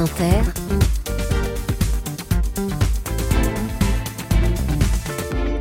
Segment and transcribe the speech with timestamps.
[0.00, 0.40] Inter.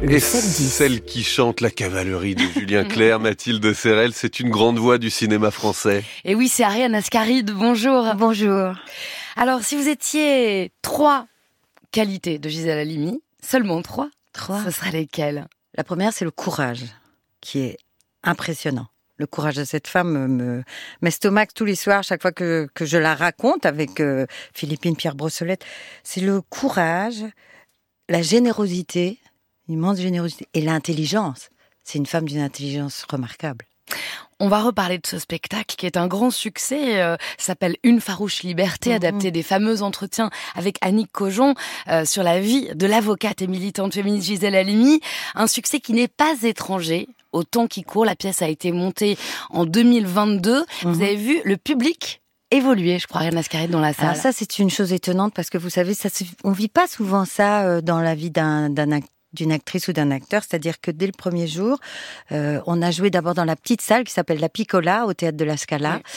[0.02, 4.98] Et celle qui chante la cavalerie de Julien Clerc, Mathilde Serrel, c'est une grande voix
[4.98, 6.04] du cinéma français.
[6.24, 7.52] Et oui, c'est Ariane Ascaride.
[7.52, 8.06] Bonjour.
[8.16, 8.74] Bonjour.
[9.36, 11.28] Alors, si vous étiez trois
[11.92, 14.64] qualités de Gisèle Halimi, seulement trois, Trois.
[14.64, 15.48] ce seraient lesquelles?
[15.76, 16.86] La première, c'est le courage,
[17.42, 17.78] qui est
[18.24, 18.88] impressionnant.
[19.20, 20.64] Le courage de cette femme me
[21.02, 25.16] m'estomaque tous les soirs, chaque fois que, que je la raconte avec euh, Philippine Pierre
[25.16, 25.66] Brossolette.
[26.04, 27.26] C'est le courage,
[28.08, 29.20] la générosité,
[29.68, 31.50] l'immense générosité, et l'intelligence.
[31.84, 33.66] C'est une femme d'une intelligence remarquable.
[34.40, 38.44] On va reparler de ce spectacle qui est un grand succès, euh, s'appelle Une farouche
[38.44, 38.96] liberté, Mhm.
[38.96, 41.56] adapté des fameux entretiens avec Annick Cojon
[41.90, 45.02] euh, sur la vie de l'avocate et militante féministe Gisèle Halimi.
[45.36, 48.06] Un succès qui n'est pas étranger au temps qui court.
[48.06, 49.18] La pièce a été montée
[49.50, 50.66] en 2022.
[50.84, 51.02] Vous Mhm.
[51.02, 54.06] avez vu le public évoluer, je crois, Ariane Ascaride dans la salle.
[54.06, 56.10] Alors ça, c'est une chose étonnante parce que vous savez, ça,
[56.44, 59.94] on vit pas souvent ça euh, dans la vie d'un d'un ac- d'une actrice ou
[59.94, 61.80] d'un acteur, c'est-à-dire que dès le premier jour,
[62.32, 65.38] euh, on a joué d'abord dans la petite salle qui s'appelle la Piccola au théâtre
[65.38, 65.98] de la Scala.
[65.98, 66.12] Oui.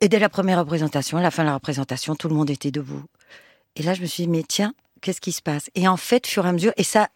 [0.00, 2.70] Et dès la première représentation, à la fin de la représentation, tout le monde était
[2.70, 3.02] debout.
[3.74, 5.70] Et là, je me suis dit, mais tiens, qu'est-ce qui se passe?
[5.74, 7.08] Et en fait, au fur et à mesure, et ça,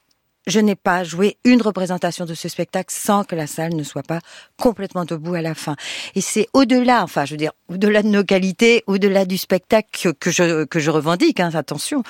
[0.46, 4.02] je n'ai pas joué une représentation de ce spectacle sans que la salle ne soit
[4.02, 4.18] pas
[4.60, 5.76] complètement debout à la fin.
[6.16, 10.08] Et c'est au-delà, enfin, je veux dire, au-delà de nos qualités, au-delà du spectacle que,
[10.08, 11.38] que je que je revendique.
[11.38, 12.02] Hein, attention,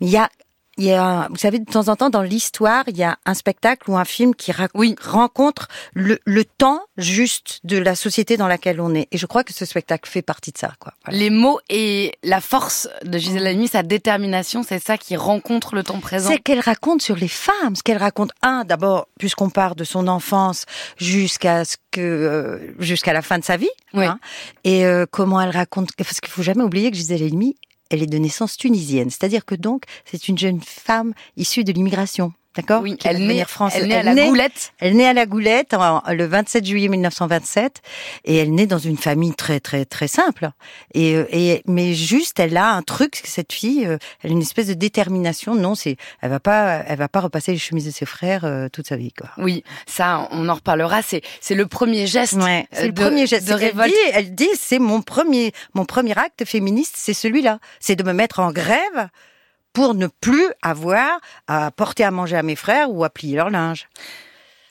[0.00, 0.30] il y a
[0.78, 3.34] il y a, vous savez, de temps en temps dans l'histoire, il y a un
[3.34, 4.70] spectacle ou un film qui rac-
[5.02, 9.08] rencontre le, le temps juste de la société dans laquelle on est.
[9.10, 10.92] Et je crois que ce spectacle fait partie de ça, quoi.
[11.04, 11.18] Voilà.
[11.18, 15.82] Les mots et la force de Gisèle Halimi, sa détermination, c'est ça qui rencontre le
[15.82, 16.30] temps présent.
[16.30, 18.32] C'est qu'elle raconte sur les femmes, ce qu'elle raconte.
[18.42, 20.64] Un, d'abord, puisqu'on part de son enfance
[20.98, 24.04] jusqu'à ce que euh, jusqu'à la fin de sa vie, Oui.
[24.04, 24.18] hein,
[24.64, 25.90] et euh, comment elle raconte.
[25.96, 27.56] Parce qu'il faut jamais oublier que Gisèle Halimi,
[27.90, 32.32] elle est de naissance tunisienne, c'est-à-dire que donc c'est une jeune femme issue de l'immigration.
[32.56, 33.82] D'accord Oui, elle naît, française.
[33.82, 34.72] elle naît à la goulette.
[34.78, 37.82] Elle naît à la Goulette en- le 27 juillet 1927
[38.24, 40.50] et elle naît dans une famille très très très simple.
[40.94, 44.40] Et, euh, et mais juste, elle a un truc cette fille, euh, elle a une
[44.42, 45.54] espèce de détermination.
[45.54, 48.68] Non, c'est, elle va pas, elle va pas repasser les chemises de ses frères euh,
[48.72, 49.28] toute sa vie, quoi.
[49.38, 51.02] Oui, ça, on en reparlera.
[51.02, 52.34] C'est, c'est le premier geste.
[52.34, 53.48] Ouais, c'est le de- premier geste.
[53.48, 53.90] de révolte.
[53.92, 57.58] dit, elle dit, c'est mon premier, mon premier acte féministe, c'est celui-là.
[57.80, 59.08] C'est de me mettre en grève
[59.76, 63.50] pour ne plus avoir à porter à manger à mes frères ou à plier leur
[63.50, 63.88] linge.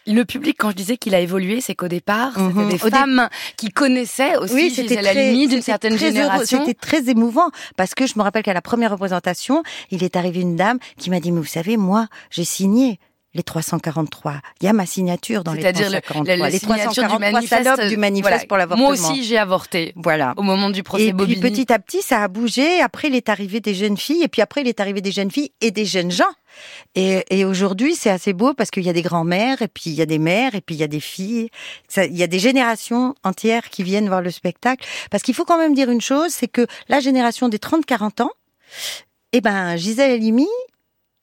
[0.07, 2.47] Le public, quand je disais qu'il a évolué, c'est qu'au départ, Mhm.
[2.71, 6.59] c'était Au des femmes qui connaissaient aussi Gisèle Halimi d'une c'était certaine très génération.
[6.65, 9.61] C'était très émouvant parce que je me rappelle qu'à la première représentation,
[9.91, 12.99] il est arrivé une dame qui m'a dit mais vous savez moi j'ai signé
[13.35, 14.39] les 343.
[14.61, 16.37] Il y a ma signature dans les C'est-à-dire le- 343.
[16.37, 18.45] la, les signature du 343 manifeste, du manifeste voilà.
[18.47, 18.87] pour l'avortement.
[18.87, 20.33] Moi aussi, j'ai avorté Voilà.
[20.37, 22.81] au moment du procès Et puis petit à petit, ça a bougé.
[22.81, 25.29] Après, il est arrivé des jeunes filles, et puis après, il est arrivé des jeunes
[25.31, 26.23] filles et des jeunes gens.
[26.95, 29.93] Et, et aujourd'hui, c'est assez beau parce qu'il y a des grands-mères, et puis il
[29.95, 31.49] y a des mères, et puis il y a des filles.
[31.89, 34.85] Ça- il y a des générations entières qui viennent voir le spectacle.
[35.11, 38.31] Parce qu'il faut quand même dire une chose, c'est que la génération des 30-40 ans,
[39.33, 40.47] eh ben, Gisèle Halimi,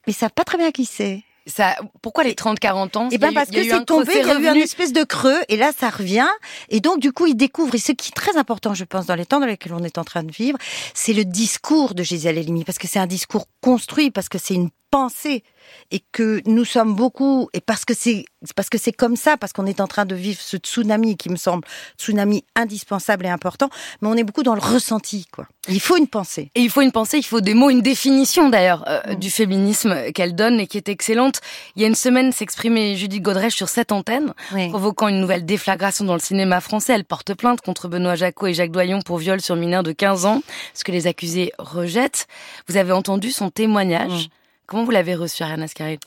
[0.06, 1.22] ils savent pas très bien qui c'est.
[1.46, 4.30] Ça, pourquoi les 30-40 ans Et ben parce que c'est tombé, il y a eu
[4.30, 4.62] un revenu.
[4.62, 6.28] espèce de creux, et là ça revient,
[6.68, 9.14] et donc du coup ils découvrent, et ce qui est très important je pense dans
[9.14, 10.58] les temps dans lesquels on est en train de vivre,
[10.94, 14.54] c'est le discours de Gisèle Halimi, parce que c'est un discours construit, parce que c'est
[14.54, 15.42] une pensée,
[15.90, 18.24] et que nous sommes beaucoup, et parce que c'est
[18.56, 21.30] parce que c'est comme ça, parce qu'on est en train de vivre ce tsunami qui
[21.30, 21.66] me semble
[21.98, 23.70] tsunami indispensable et important,
[24.00, 25.46] mais on est beaucoup dans le ressenti, quoi.
[25.68, 26.50] Il faut une pensée.
[26.56, 29.14] Et il faut une pensée, il faut des mots, une définition d'ailleurs euh, Mm.
[29.16, 31.40] du féminisme qu'elle donne et qui est excellente.
[31.76, 34.68] Il y a une semaine s'exprimait Judith Godrèche sur cette antenne, Oui.
[34.68, 36.92] provoquant une nouvelle déflagration dans le cinéma français.
[36.94, 40.26] Elle porte plainte contre Benoît Jacot et Jacques Doyon pour viol sur mineur de 15
[40.26, 40.42] ans,
[40.74, 42.26] ce que les accusés rejettent.
[42.68, 44.26] Vous avez entendu son témoignage.
[44.26, 44.28] Mm.
[44.66, 46.00] Comment vous l'avez reçu, Ariane Ascaride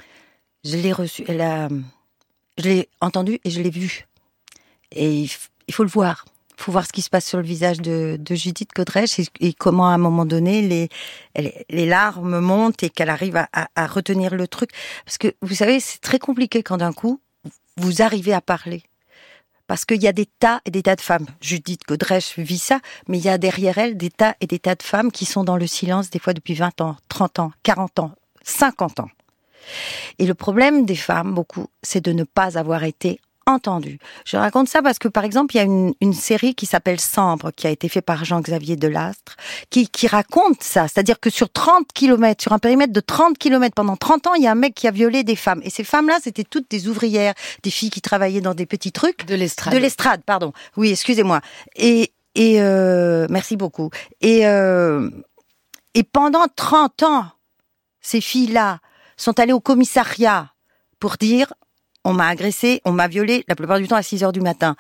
[0.64, 1.68] Je l'ai reçu, elle a,
[2.58, 4.08] je l'ai entendu et je l'ai vu.
[4.92, 5.22] Et
[5.68, 6.26] il, faut le voir.
[6.58, 9.88] Il faut voir ce qui se passe sur le visage de, Judith Godrèche et, comment
[9.90, 10.90] à un moment donné les,
[11.70, 14.72] les larmes montent et qu'elle arrive à, à- à retenir le truc.
[15.06, 17.20] Parce que vous savez, c'est très compliqué quand d'un coup
[17.78, 18.84] vous arrivez à parler.
[19.68, 21.26] Parce qu'il y a des tas et des tas de femmes.
[21.42, 24.76] Judith Godrèche vit ça, mais il y a derrière elle des tas et des tas
[24.76, 28.00] de femmes qui sont dans le silence des fois depuis 20 ans, 30 ans, 40
[28.00, 28.12] ans,
[28.46, 29.10] 50 ans.
[30.20, 34.00] Et le problème des femmes, beaucoup, c'est de ne pas avoir été entendues.
[34.26, 37.00] Je raconte ça parce que, par exemple, il y a une, une série qui s'appelle
[37.00, 39.36] Sambre, qui a été faite par Jean-Xavier Delastre,
[39.70, 40.88] qui, qui raconte ça.
[40.88, 44.44] C'est-à-dire que sur 30 kilomètres, sur un périmètre de 30 kilomètres, pendant 30 ans, il
[44.44, 45.62] y a un mec qui a violé des femmes.
[45.64, 49.26] Et ces femmes-là, c'était toutes des ouvrières, des filles qui travaillaient dans des petits trucs.
[49.26, 49.74] De l'estrade.
[49.74, 50.52] De l'estrade, pardon.
[50.76, 51.42] Oui, excusez-moi.
[51.76, 53.90] Et Et euh, merci beaucoup.
[54.22, 55.10] Et euh,
[55.94, 57.26] et pendant 30 ans,
[58.06, 58.80] ces filles-là
[59.18, 60.54] sont allées au commissariat
[61.00, 61.54] pour dire
[62.04, 64.76] on m'a agressé, on m'a violé, la plupart du temps à 6 heures du matin.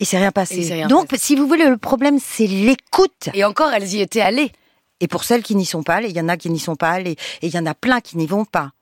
[0.00, 0.62] Et c'est rien passé.
[0.72, 1.22] rien Donc, passé.
[1.22, 3.28] si vous voulez, le problème, c'est l'écoute.
[3.34, 4.50] Et encore, elles y étaient allées.
[5.00, 6.74] Et pour celles qui n'y sont pas allées, il y en a qui n'y sont
[6.74, 8.72] pas allées, et il y en a plein qui n'y vont pas.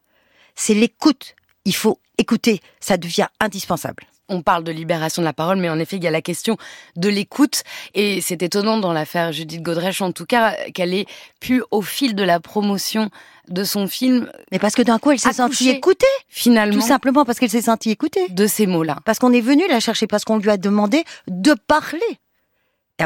[0.55, 1.35] C'est l'écoute.
[1.65, 2.61] Il faut écouter.
[2.79, 4.05] Ça devient indispensable.
[4.29, 6.57] On parle de libération de la parole, mais en effet, il y a la question
[6.97, 7.63] de l'écoute.
[7.95, 11.07] Et c'est étonnant dans l'affaire Judith Godrèche, en tout cas, qu'elle ait
[11.41, 13.11] pu, au fil de la promotion
[13.49, 16.07] de son film, Mais parce que d'un coup, elle s'est sentie écoutée.
[16.29, 18.29] finalement, Tout simplement parce qu'elle s'est sentie écoutée.
[18.31, 18.99] de ces mots-là.
[19.05, 22.01] Parce qu'on est venu la chercher, parce qu'on lui a demandé de parler.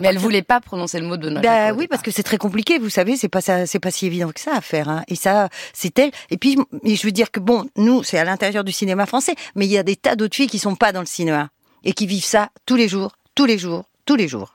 [0.00, 1.42] Mais elle voulait pas prononcer le mot de Nolwenn.
[1.42, 4.06] Bah oui, parce que c'est très compliqué, vous savez, c'est pas ça, c'est pas si
[4.06, 4.88] évident que ça à faire.
[4.88, 5.02] Hein.
[5.08, 6.10] Et ça, c'est elle.
[6.30, 9.66] Et puis, je veux dire que bon, nous, c'est à l'intérieur du cinéma français, mais
[9.66, 11.50] il y a des tas d'autres filles qui sont pas dans le cinéma
[11.84, 14.54] et qui vivent ça tous les jours, tous les jours, tous les jours.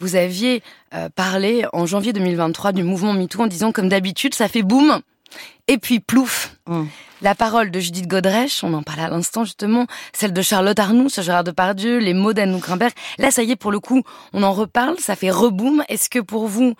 [0.00, 0.62] Vous aviez
[0.94, 5.00] euh, parlé en janvier 2023 du mouvement MeToo en disant comme d'habitude ça fait boum
[5.68, 6.56] et puis plouf.
[6.66, 6.84] Mm.
[7.22, 11.08] La parole de Judith Godrèche, on en parlait à l'instant justement, celle de Charlotte Arnoux,
[11.08, 12.90] Gérard Depardieu, les mots d'Anouk Grimbert.
[13.18, 14.02] Là ça y est pour le coup,
[14.32, 15.84] on en reparle, ça fait reboom.
[15.88, 16.74] Est-ce que pour vous,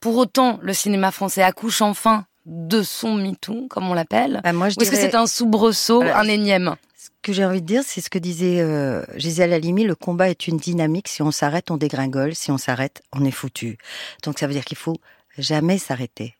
[0.00, 4.40] pour autant, le cinéma français accouche enfin de son MeToo, comme on l'appelle?
[4.42, 6.18] Bah, moi, je Ou est-ce que c'est un soubresaut, Voilà.
[6.18, 6.76] un énième?
[6.96, 10.30] Ce que j'ai envie de dire, c'est ce que disait euh, Gisèle Halimi, le combat
[10.30, 11.08] est une dynamique.
[11.08, 12.34] Si on s'arrête, on dégringole.
[12.34, 13.76] Si on s'arrête, on est foutu.
[14.24, 14.96] Donc ça veut dire qu'il faut
[15.36, 16.37] jamais s'arrêter.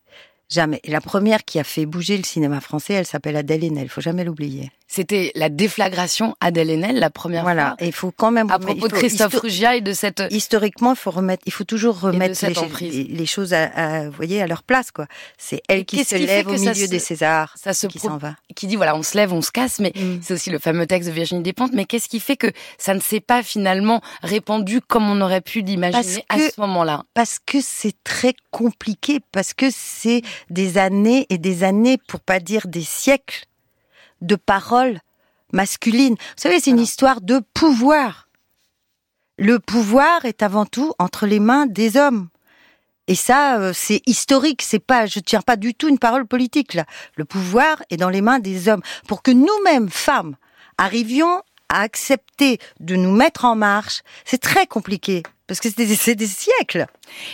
[0.50, 0.80] Jamais.
[0.84, 3.84] Et la première qui a fait bouger le cinéma français, elle s'appelle Adèle Haenel.
[3.84, 4.70] Il faut jamais l'oublier.
[4.90, 7.66] C'était la déflagration Adèle Haenel, la première Voilà.
[7.68, 7.76] fois.
[7.80, 8.50] Et il faut quand même.
[8.50, 12.00] À propos de Christophe Rugia et de cette Historiquement, il faut remettre, il faut toujours
[12.00, 12.94] remettre les, emprise.
[12.94, 15.06] les- les choses à, à- vous voyez, à leur place, quoi.
[15.36, 17.98] C'est elle Et qui se qui lève au milieu se- des Césars, ça se qui
[17.98, 18.34] s'en va.
[18.56, 20.20] qui dit voilà, on se lève, on se casse, mais Mm.
[20.22, 21.72] c'est aussi le fameux texte de Virginie Despentes.
[21.74, 25.60] Mais qu'est-ce qui fait que ça ne s'est pas finalement répandu comme on aurait pu
[25.60, 27.02] l'imaginer à ce moment-là?
[27.12, 32.40] Parce que c'est très compliqué, parce que c'est des années et des années, pour pas
[32.40, 33.44] dire des siècles,
[34.20, 35.00] de paroles
[35.52, 36.14] masculines.
[36.14, 38.28] Vous savez, c'est une histoire de pouvoir.
[39.38, 42.28] Le pouvoir est avant tout entre les mains des hommes.
[43.06, 44.62] Et ça, euh, c'est historique.
[44.62, 46.84] C'est pas, je tiens pas du tout une parole politique là.
[47.16, 48.82] Le pouvoir est dans les mains des hommes.
[49.06, 50.36] Pour que nous-mêmes, femmes,
[50.76, 55.22] arrivions à accepter de nous mettre en marche, c'est très compliqué.
[55.48, 56.86] Parce que c'est des, des siècles.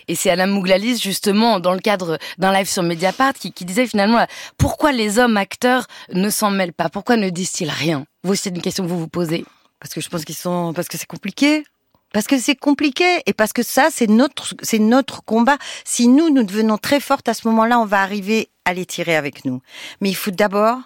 [0.08, 3.87] Et c'est Alain Mouglalis, justement, dans le cadre d'un live sur Mediapart, qui, qui disait
[3.87, 6.88] finalement là, pourquoi les hommes acteurs ne s'en mêlent pas?
[6.88, 8.06] Pourquoi ne disent-ils rien?
[8.22, 9.44] Vous, c'est une question que vous vous posez.
[9.81, 11.64] Parce que je pense qu'ils sont, parce que c'est compliqué.
[12.12, 15.58] Parce que c'est compliqué et parce que ça, c'est notre, c'est notre combat.
[15.84, 19.17] Si nous, nous devenons très fortes à ce moment-là, on va arriver à les tirer
[19.17, 19.60] avec nous.
[20.00, 20.78] Mais il faut d'abord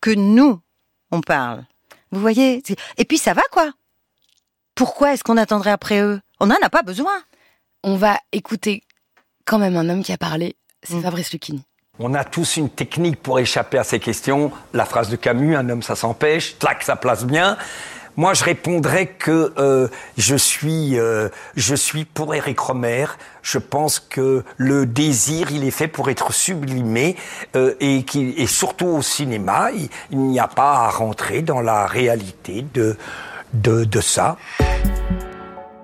[0.00, 0.60] que nous,
[1.12, 1.64] on parle.
[2.10, 2.64] Vous voyez?
[2.98, 3.70] Et puis ça va, quoi.
[4.74, 6.20] Pourquoi est-ce qu'on attendrait après eux?
[6.40, 7.12] On n'en a pas besoin.
[7.82, 8.82] On va écouter
[9.44, 11.02] quand même un homme qui a parlé, c'est Mm.
[11.02, 11.62] Fabrice Lucchini.
[11.98, 14.52] On a tous une technique pour échapper à ces questions.
[14.74, 16.58] La phrase de Camus, un homme, ça s'empêche.
[16.58, 17.56] Clac, ça place bien.
[18.16, 23.06] Moi, je répondrais que euh, je suis, euh, je suis pour Eric Romer.
[23.42, 27.16] Je pense que le désir, il est fait pour être sublimé
[27.56, 32.64] euh, et, surtout au cinéma, il, il n'y a pas à rentrer dans la réalité
[32.74, 32.96] de,
[33.52, 34.36] de, de ça.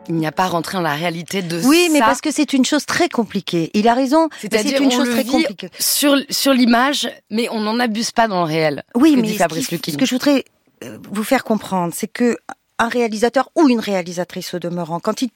[0.09, 2.07] Il n'y a pas rentré dans la réalité de Oui, mais ça.
[2.07, 3.71] parce que c'est une chose très compliquée.
[3.75, 4.29] Il a raison.
[4.31, 5.69] mais C'est-à-dire, c'est une on chose le très vit compliquée.
[5.79, 8.83] sur, sur l'image, mais on n'en abuse pas dans le réel.
[8.97, 9.95] Oui, mais ce, Fabrice qui- Lucchini.
[9.95, 10.45] ce que je voudrais
[10.85, 12.37] euh, vous faire comprendre, c'est que
[12.79, 15.31] un réalisateur ou une réalisatrice au demeurant, quand il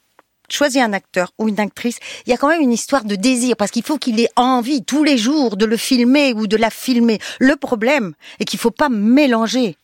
[0.49, 3.55] choisit un acteur ou une actrice, il y a quand même une histoire de désir,
[3.55, 6.69] parce qu'il faut qu'il ait envie tous les jours de le filmer ou de la
[6.69, 7.19] filmer.
[7.39, 9.77] Le problème est qu'il faut pas mélanger.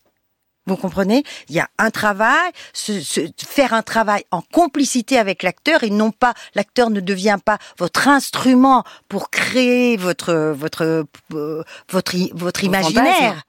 [0.65, 1.23] Vous comprenez?
[1.49, 5.89] Il y a un travail, se- se- faire un travail en complicité avec l'acteur et
[5.89, 10.83] non pas l'acteur ne devient pas votre instrument pour créer votre votre
[11.33, 13.43] euh, votre votre Vos imaginaire.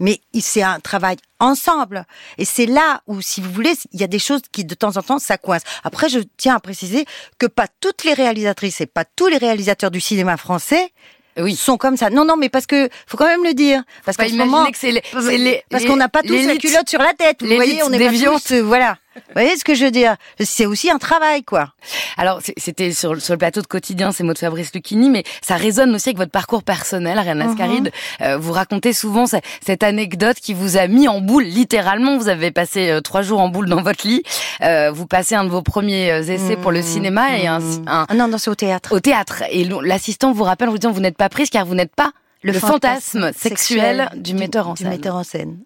[0.00, 2.04] Mais c'est un travail ensemble.
[2.36, 4.96] Et c'est là où, si vous voulez, il y a des choses qui, de temps
[4.96, 5.62] en temps, ça coince.
[5.84, 7.04] Après, je tiens à préciser
[7.38, 10.92] que pas toutes les réalisatrices et pas tous les réalisateurs du cinéma français
[11.38, 11.56] Oui.
[11.56, 12.10] sont comme ça.
[12.10, 13.82] Non, non, mais parce que, faut quand même le dire.
[14.04, 17.14] Parce qu'en ce moment, que les- parce qu'on n'a pas tous la culotte sur la
[17.14, 17.38] tête.
[17.40, 18.96] Vous voyez, on n'est pas tous, euh, voilà.
[19.14, 20.16] Vous voyez ce que je veux dire?
[20.40, 21.72] C'est aussi un travail, quoi.
[22.16, 25.56] Alors, c'était sur, sur le plateau de quotidien, ces mots de Fabrice Lucchini, mais ça
[25.56, 27.50] résonne aussi avec votre parcours personnel, Ariane Mhm.
[27.50, 27.92] Ascaride.
[28.20, 32.16] Euh, vous racontez souvent ce- cette anecdote qui vous a mis en boule, littéralement.
[32.18, 34.22] Vous avez passé euh, trois jours en boule dans votre lit.
[34.62, 38.06] Euh, vous passez un de vos premiers euh, essais pour le cinéma et un, un-
[38.08, 38.94] Ah non, non, c'est au théâtre.
[38.94, 39.42] au théâtre.
[39.50, 42.12] Et l'assistant vous rappelle en vous disant, vous n'êtes pas prise car vous n'êtes pas
[42.42, 44.90] le, fantasme, sexuel, du, metteur en du scène.
[44.92, 45.58] metteur en scène.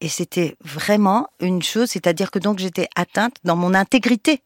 [0.00, 4.42] Et c'était vraiment une chose, c'est-à-dire que donc j'étais atteinte dans mon intégrité.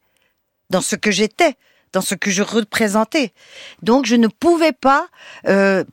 [0.70, 1.54] dans ce que j'étais,
[1.92, 3.32] dans ce que je représentais.
[3.82, 5.06] Donc je ne pouvais pas,
[5.46, 5.84] euh,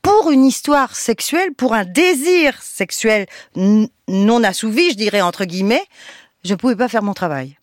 [0.00, 5.84] pour une histoire sexuelle, pour un désir sexuel non assouvi, je dirais entre guillemets,
[6.44, 7.58] je ne pouvais pas faire mon travail.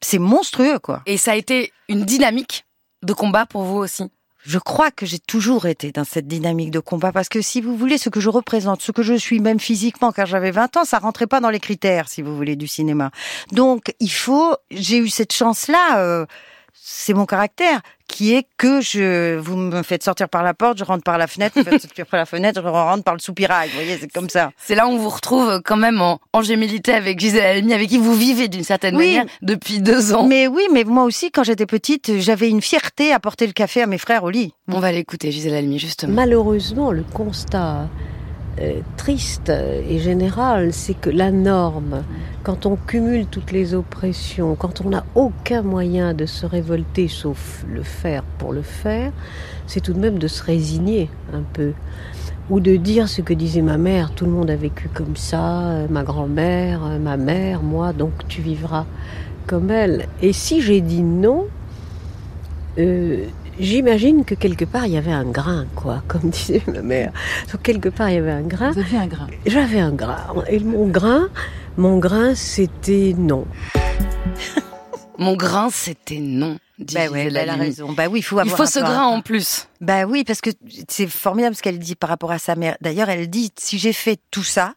[0.00, 1.02] C'est monstrueux, quoi.
[1.06, 2.64] Et ça a été une dynamique
[3.02, 4.04] de combat pour vous aussi?
[4.44, 7.76] Je crois que j'ai toujours été dans cette dynamique de combat parce que si vous
[7.76, 10.84] voulez ce que je représente, ce que je suis même physiquement car j'avais 20 ans,
[10.84, 13.10] ça rentrait pas dans les critères si vous voulez du cinéma.
[13.52, 16.26] Donc il faut j'ai eu cette chance là euh,
[16.76, 20.84] c'est mon caractère qui est que je vous me faites sortir par la porte, je
[20.84, 23.68] rentre par la fenêtre, vous faites sortir par la fenêtre, je rentre par le soupirail.
[23.70, 24.50] Vous voyez, c'est comme ça.
[24.58, 27.88] C'est là où on vous retrouve quand même en, en gémilité avec Gisèle Halimi, avec
[27.88, 30.26] qui vous vivez d'une certaine manière depuis deux ans.
[30.26, 33.82] Mais oui, mais moi aussi, quand j'étais petite, j'avais une fierté à porter le café
[33.82, 34.52] à mes frères au lit.
[34.68, 36.12] On va l'écouter, Gisèle Halimi, justement.
[36.12, 37.88] Malheureusement, le constat
[38.60, 42.04] euh, triste et général, c'est que la norme,
[42.42, 47.64] quand on cumule toutes les oppressions, quand on n'a aucun moyen de se révolter sauf
[47.68, 49.12] le faire pour le faire,
[49.66, 51.72] c'est tout de même de se résigner un peu.
[52.50, 55.62] Ou de dire ce que disait ma mère, tout le monde a vécu comme ça,
[55.62, 58.86] euh, ma grand-mère, euh, ma mère, moi, donc tu vivras
[59.46, 60.06] comme elle.
[60.22, 61.46] Et si j'ai dit non,
[63.58, 67.12] J'imagine que quelque part il y avait un grain, quoi, comme disait ma mère.
[67.52, 68.72] Donc quelque part il y avait un grain.
[68.72, 69.28] Vous aviez un grain.
[69.46, 70.16] J'avais un grain.
[70.48, 71.28] Et mon grain,
[71.76, 73.46] mon grain, c'était non.
[75.18, 76.58] mon grain, c'était non.
[76.92, 77.92] Bah ouais, elle a raison.
[77.92, 78.52] Bah oui, il faut avoir.
[78.52, 79.68] Il faut ce grain en plus.
[79.80, 80.50] Bah oui, parce que
[80.88, 82.76] c'est formidable ce qu'elle dit par rapport à sa mère.
[82.80, 84.74] D'ailleurs, elle dit si j'ai fait tout ça,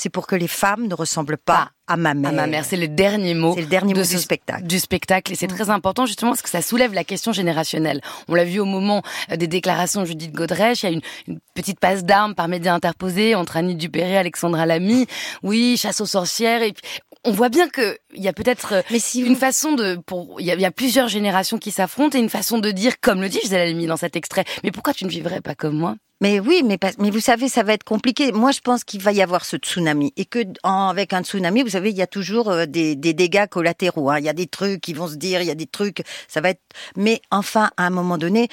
[0.00, 2.30] c'est pour que les femmes ne ressemblent pas à ma mère.
[2.30, 3.52] À ma mère, c'est le dernier mot.
[3.54, 4.62] C'est le dernier mot du spectacle.
[4.62, 5.54] Du spectacle, et c'est mm.
[5.54, 8.00] très important justement parce que ça soulève la question générationnelle.
[8.26, 11.02] On l'a vu au moment euh, des déclarations de Judith Godrèche, il y a une,
[11.28, 15.06] une petite passe d'armes par médias interposés entre Annie Dupéré et Alexandra Lamy.
[15.42, 16.82] Oui, chasse aux sorcières, et puis
[17.24, 20.64] on voit bien que il y a peut-être euh, une façon de pour il y,
[20.64, 23.86] a, plusieurs générations qui s'affrontent et une façon de dire comme le dit Gisèle Halimi
[23.86, 25.96] dans cet extrait mais pourquoi tu ne vivrais pas comme moi?
[26.22, 28.30] Mais oui, mais, mais vous savez, ça va être compliqué.
[28.30, 31.70] Moi, je pense qu'il va y avoir ce tsunami et que avec un tsunami, vous
[31.70, 34.10] savez, il y a toujours euh, des, des dégâts collatéraux.
[34.10, 34.18] Hein.
[34.18, 36.42] Il y a des trucs qui vont se dire, il y a des trucs, ça
[36.42, 36.60] va être.
[36.94, 38.48] Mais enfin, à un moment donné,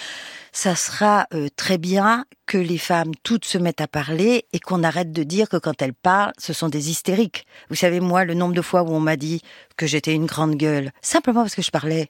[0.53, 4.83] ça sera euh, très bien que les femmes toutes se mettent à parler et qu'on
[4.83, 7.45] arrête de dire que quand elles parlent, ce sont des hystériques.
[7.69, 9.41] Vous savez, moi, le nombre de fois où on m'a dit
[9.75, 12.09] que j'étais une grande gueule, simplement parce que je parlais.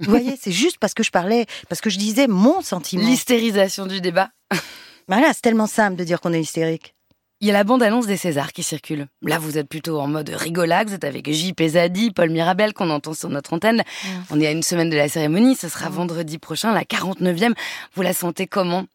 [0.00, 3.02] Vous voyez, c'est juste parce que je parlais, parce que je disais mon sentiment.
[3.02, 4.30] L'hystérisation du débat.
[5.08, 6.94] voilà, c'est tellement simple de dire qu'on est hystérique.
[7.40, 9.08] Il y a la bande-annonce des Césars qui circule.
[9.20, 11.68] Là, vous êtes plutôt en mode rigolade, vous êtes avec J.P.
[11.68, 13.84] Zadi, Paul Mirabel, qu'on entend sur notre antenne.
[14.30, 17.52] On est à une semaine de la cérémonie, ce sera vendredi prochain, la 49e.
[17.94, 18.86] Vous la sentez comment?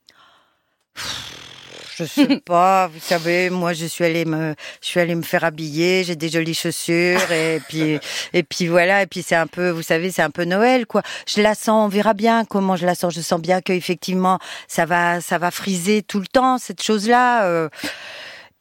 [2.01, 5.43] Je sais pas, vous savez, moi je suis allée me, je suis allée me faire
[5.43, 7.99] habiller, j'ai des jolies chaussures et puis
[8.33, 11.01] et puis voilà et puis c'est un peu, vous savez, c'est un peu Noël quoi.
[11.27, 13.13] Je la sens, on verra bien comment je la sens.
[13.13, 17.07] Je sens bien que effectivement ça va ça va friser tout le temps cette chose
[17.07, 17.45] là.
[17.45, 17.69] Euh.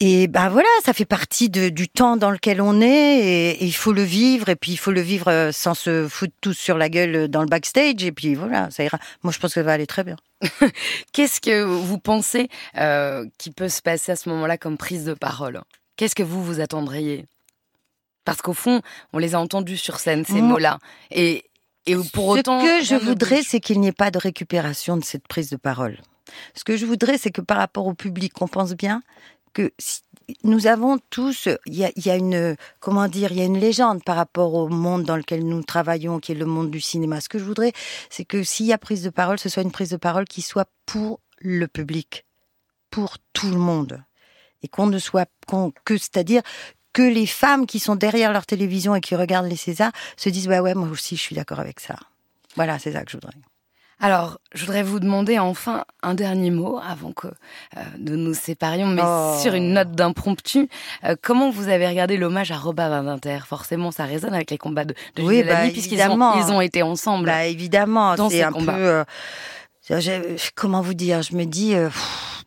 [0.03, 3.75] Et ben voilà, ça fait partie de, du temps dans lequel on est et, il
[3.75, 6.79] faut le vivre et puis il faut le vivre euh, sans se foutre tous sur
[6.79, 8.97] la gueule dans le backstage et puis voilà, ça ira.
[9.21, 10.15] Moi je pense que ça va aller très bien.
[11.13, 15.13] Qu'est-ce que vous pensez euh, qui peut se passer à ce moment-là comme prise de
[15.13, 15.61] parole?
[15.97, 17.27] Qu'est-ce que vous vous attendriez?
[18.25, 18.81] Parce qu'au fond,
[19.13, 20.79] on les a entendus sur scène ces mots-là
[21.11, 21.45] et
[21.85, 25.03] et pour autant, ce que je voudrais, c'est qu'il n'y ait pas de récupération de
[25.03, 25.99] cette prise de parole.
[26.55, 29.01] Ce que je voudrais, c'est que par rapport au public, on pense bien
[29.53, 29.71] que
[30.43, 34.15] nous avons tous, il y a, une, comment dire, il y a une légende par
[34.15, 37.21] rapport au monde dans lequel nous travaillons, qui est le monde du cinéma.
[37.21, 37.73] Ce que je voudrais,
[38.09, 40.41] c'est que s'il y a prise de parole, ce soit une prise de parole qui
[40.41, 42.25] soit pour le public,
[42.89, 44.03] pour tout le monde,
[44.63, 45.29] et qu'on ne soit
[45.85, 46.41] que, c'est-à-dire
[46.93, 50.47] que les femmes qui sont derrière leur télévision et qui regardent les Césars se disent
[50.47, 51.95] bah ouais moi aussi je suis d'accord avec ça.
[52.55, 53.33] Voilà, c'est ça que je voudrais.
[54.01, 58.87] Alors, je voudrais vous demander enfin un dernier mot avant que euh, nous nous séparions,
[58.87, 59.35] mais oh.
[59.39, 60.67] sur une note d'impromptu.
[61.03, 64.85] Euh, comment vous avez regardé l'hommage à Robin Badinter Forcément, ça résonne avec les combats
[64.85, 67.27] de, de oui, bah, puisqu'ils ont, ils ont été ensemble.
[67.27, 69.05] Bah, évidemment, c'est un peu.
[69.91, 71.21] Euh, comment vous dire?
[71.21, 71.75] Je me dis,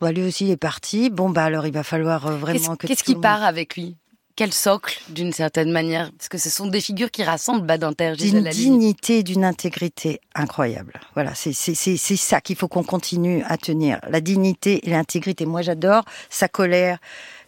[0.01, 1.09] bah, lui aussi il est parti.
[1.09, 2.87] Bon, bah alors il va falloir vraiment que.
[2.87, 3.95] Qu'est-ce qui part avec lui?
[4.35, 8.43] Quel socle, d'une certaine manière Parce que ce sont des figures qui rassemblent Badinter, D'une
[8.43, 10.99] dignité, d'une intégrité incroyable.
[11.13, 13.99] Voilà, c'est ça qu'il faut qu'on continue à tenir.
[14.09, 15.45] La dignité et l'intégrité.
[15.45, 16.97] Moi, j'adore sa colère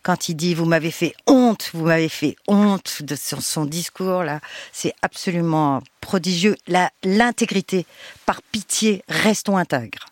[0.01, 4.39] quand il dit vous m'avez fait honte, vous m'avez fait honte de son, discours là,
[4.72, 6.56] c'est absolument prodigieux.
[7.03, 7.86] L'intégrité,
[8.25, 10.06] par pitié, restons intègres.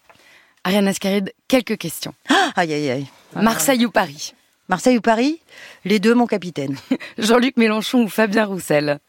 [0.65, 2.13] Ariane Ascaride, quelques questions.
[2.29, 3.07] Ah, aïe aïe aïe.
[3.35, 4.33] Marseille ou Paris?
[4.67, 5.41] Marseille ou Paris
[5.83, 6.77] Les deux, mon capitaine.
[7.17, 8.99] Jean-Luc Mélenchon ou Fabien Roussel?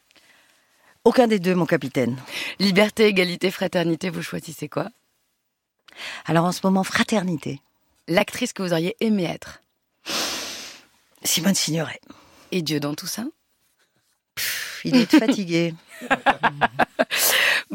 [1.04, 2.16] Aucun des deux, mon capitaine.
[2.58, 4.88] Liberté, égalité, fraternité, vous choisissez quoi?
[6.26, 7.60] Alors en ce moment, fraternité.
[8.08, 9.60] L'actrice que vous auriez aimé être?
[11.22, 12.00] Simone Signoret.
[12.52, 13.24] Et Dieu dans tout ça?
[14.84, 15.74] Il est fatigué.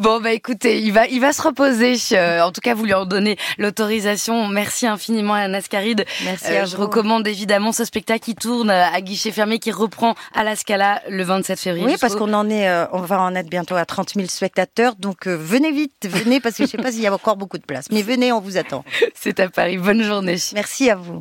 [0.01, 1.93] Bon bah écoutez, il va il va se reposer.
[2.13, 4.47] Euh, en tout cas, vous lui en donnez l'autorisation.
[4.47, 6.05] Merci infiniment à Nascaride.
[6.23, 10.15] Merci euh, à Je recommande évidemment ce spectacle qui tourne à guichet fermé, qui reprend
[10.33, 11.85] à la Scala le 27 février.
[11.85, 14.95] Oui, parce qu'on en est, euh, on va en être bientôt à 30 000 spectateurs.
[14.95, 17.65] Donc venez vite, venez parce que je sais pas s'il y a encore beaucoup de
[17.65, 17.85] place.
[17.91, 18.83] Mais venez, on vous attend.
[19.13, 19.77] C'est à Paris.
[19.77, 20.37] Bonne journée.
[20.55, 21.19] Merci à vous.